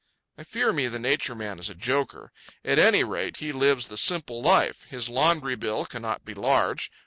I 0.35 0.43
fear 0.43 0.73
me 0.73 0.87
the 0.87 0.97
Nature 0.97 1.35
Man 1.35 1.59
is 1.59 1.69
a 1.69 1.75
joker. 1.75 2.31
At 2.65 2.79
any 2.79 3.03
rate 3.03 3.37
he 3.37 3.51
lives 3.51 3.87
the 3.87 3.97
simple 3.97 4.41
life. 4.41 4.85
His 4.85 5.09
laundry 5.09 5.55
bill 5.55 5.85
cannot 5.85 6.25
be 6.25 6.33
large. 6.33 6.91